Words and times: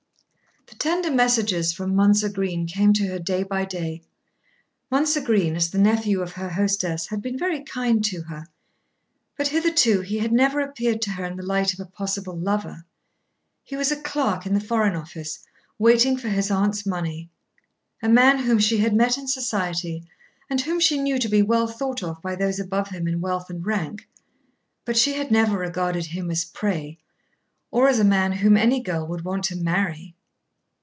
The 0.67 0.77
tender 0.89 1.11
messages 1.11 1.73
from 1.73 1.93
Mounser 1.95 2.29
Green 2.29 2.65
came 2.65 2.91
to 2.93 3.05
her 3.07 3.19
day 3.19 3.43
by 3.43 3.65
day. 3.65 4.01
Mounser 4.89 5.19
Green, 5.23 5.55
as 5.55 5.69
the 5.69 5.77
nephew 5.77 6.21
of 6.21 6.31
her 6.31 6.49
hostess, 6.49 7.05
had 7.07 7.21
been 7.21 7.37
very 7.37 7.61
kind 7.61 8.03
to 8.05 8.23
her; 8.23 8.47
but 9.37 9.49
hitherto 9.49 9.99
he 10.01 10.17
had 10.19 10.31
never 10.31 10.59
appeared 10.59 11.01
to 11.03 11.11
her 11.11 11.25
in 11.25 11.35
the 11.35 11.43
light 11.45 11.73
of 11.73 11.79
a 11.81 11.85
possible 11.85 12.35
lover. 12.35 12.85
He 13.63 13.75
was 13.75 13.91
a 13.91 14.01
clerk 14.01 14.45
in 14.47 14.53
the 14.55 14.59
Foreign 14.61 14.95
Office, 14.95 15.45
waiting 15.77 16.17
for 16.17 16.29
his 16.29 16.49
aunt's 16.49 16.83
money; 16.85 17.29
a 18.01 18.09
man 18.09 18.39
whom 18.39 18.57
she 18.57 18.77
had 18.77 18.93
met 18.95 19.17
in 19.19 19.27
society 19.27 20.05
and 20.49 20.61
whom 20.61 20.79
she 20.79 20.97
knew 20.97 21.19
to 21.19 21.29
be 21.29 21.41
well 21.43 21.67
thought 21.67 22.01
of 22.01 22.19
by 22.23 22.33
those 22.35 22.59
above 22.59 22.87
him 22.87 23.07
in 23.07 23.21
wealth 23.21 23.49
and 23.51 23.67
rank; 23.67 24.07
but 24.85 24.97
she 24.97 25.13
had 25.13 25.29
never 25.31 25.59
regarded 25.59 26.07
him 26.07 26.31
as 26.31 26.43
prey, 26.45 26.97
or 27.69 27.87
as 27.89 27.99
a 27.99 28.05
man 28.15 28.31
whom 28.31 28.55
any 28.57 28.79
girl 28.81 29.05
would 29.05 29.23
want 29.23 29.43
to 29.43 29.55
marry. 29.57 30.15